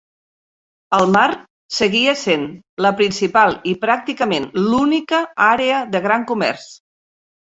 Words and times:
El 0.99 1.03
mar 1.15 1.25
seguia 1.79 2.15
sent 2.21 2.47
la 2.85 2.91
principal, 3.01 3.53
i 3.73 3.73
pràcticament 3.83 4.47
l'única, 4.63 5.21
àrea 5.49 5.83
de 5.97 6.03
gran 6.07 6.27
comerç. 6.33 6.65